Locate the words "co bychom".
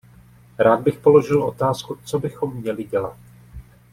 2.05-2.53